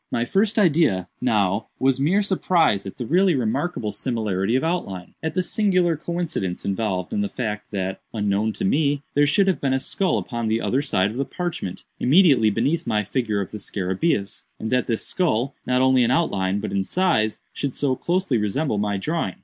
[0.11, 5.43] My first idea, now, was mere surprise at the really remarkable similarity of outline—at the
[5.43, 9.79] singular coincidence involved in the fact, that unknown to me, there should have been a
[9.79, 14.45] skull upon the other side of the parchment, immediately beneath my figure of the scarabæus,
[14.59, 18.79] and that this skull, not only in outline, but in size, should so closely resemble
[18.79, 19.35] my drawing.